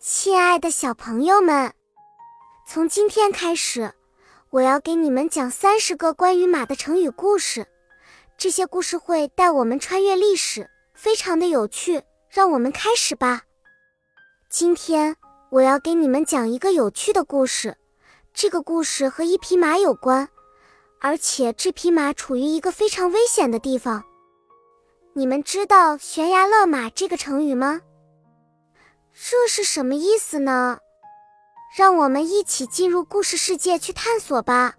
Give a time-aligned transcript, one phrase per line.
[0.00, 1.72] 亲爱的小朋友们，
[2.64, 3.92] 从今天开始，
[4.50, 7.66] 我要给你们讲三十个关于马的成语故事。
[8.36, 12.00] 这些故事会带我们穿越历史，非常的有趣。
[12.30, 13.42] 让我们开始吧。
[14.48, 15.16] 今天
[15.50, 17.76] 我要给你们讲一个有趣的故事。
[18.32, 20.28] 这个故事和一匹马有关，
[21.00, 24.04] 而且这匹马处于一个非常危险的地方。
[25.14, 27.80] 你们知道“悬崖勒马”这个成语吗？
[29.20, 30.78] 这是什么意思呢？
[31.76, 34.74] 让我们一起进入故事世界去探索吧。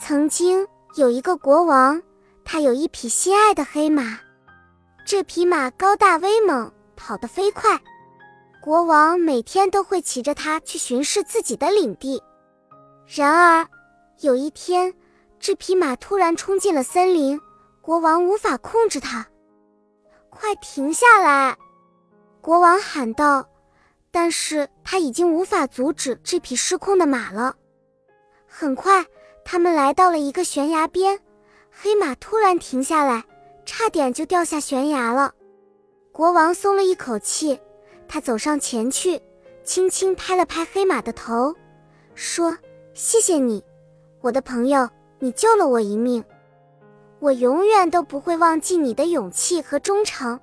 [0.00, 2.00] 曾经有一个国王，
[2.44, 4.20] 他有一匹心爱的黑马。
[5.04, 7.78] 这匹马高大威猛，跑得飞快。
[8.62, 12.22] 国王每天都会骑着它去巡视自己的领地。
[13.04, 13.68] 然而，
[14.20, 14.94] 有一天，
[15.40, 17.38] 这匹马突然冲进了森林，
[17.82, 19.26] 国王无法控制它。
[20.30, 21.58] 快停下来！
[22.44, 23.48] 国王喊道
[24.12, 27.56] ：“但是他已经无法阻止这匹失控的马了。”
[28.46, 29.02] 很快，
[29.46, 31.18] 他们来到了一个悬崖边，
[31.70, 33.24] 黑马突然停下来，
[33.64, 35.32] 差点就掉下悬崖了。
[36.12, 37.58] 国王松了一口气，
[38.06, 39.18] 他走上前去，
[39.64, 41.56] 轻轻拍了拍黑马的头，
[42.14, 42.54] 说
[42.92, 43.64] ：“谢谢你，
[44.20, 44.86] 我的朋友，
[45.18, 46.22] 你救了我一命，
[47.20, 50.38] 我永远都不会忘记你的勇气和忠诚。”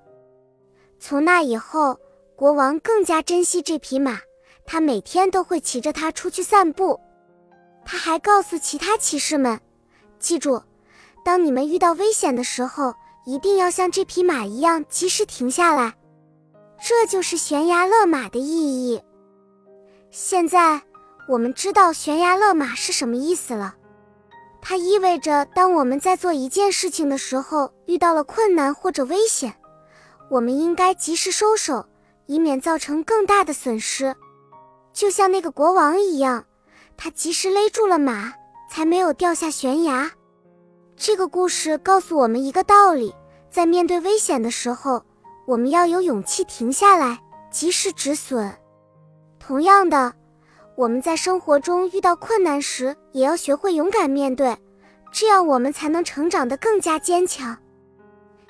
[1.04, 2.00] 从那以后，
[2.36, 4.20] 国王更加珍惜这匹马，
[4.68, 7.00] 他每天都会骑着它出去散步。
[7.84, 9.60] 他还告诉其他骑士们
[10.20, 10.62] ：“记住，
[11.26, 12.94] 当你们遇到危险的时候，
[13.26, 15.96] 一定要像这匹马一样及时停下来。”
[16.80, 19.02] 这就是悬崖勒马的意义。
[20.12, 20.80] 现在
[21.28, 23.76] 我们知道悬崖勒马是什么意思了。
[24.62, 29.56] 它意味着，当我们在做一件事情的时候遇到了困难或者危险。
[30.32, 31.86] 我们应该及时收手，
[32.26, 34.16] 以免造成更大的损失。
[34.94, 36.46] 就像那个国王一样，
[36.96, 38.32] 他及时勒住了马，
[38.70, 40.10] 才没有掉下悬崖。
[40.96, 43.14] 这个故事告诉我们一个道理：
[43.50, 45.04] 在面对危险的时候，
[45.46, 47.20] 我们要有勇气停下来，
[47.52, 48.58] 及时止损。
[49.38, 50.14] 同样的，
[50.78, 54.58] 我们在生活中遇到困难时，也要学会勇敢面对，
[55.12, 57.58] 这样我们才能成长得更加坚强。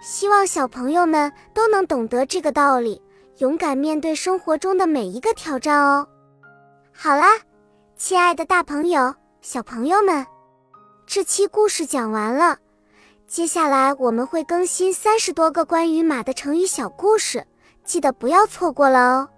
[0.02, 3.00] 希望小朋友们都能懂得这个道理，
[3.38, 6.08] 勇敢面对生活中的每一个挑战哦。
[6.92, 7.28] 好啦，
[7.96, 10.26] 亲爱的大朋友、小朋友们，
[11.06, 12.58] 这期故事讲完了。
[13.28, 17.46] 接下来我们会更新三十多个关于马的成语小故事，
[17.86, 19.30] 记得不要错过了哦。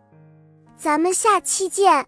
[0.78, 2.06] 咱们下期见。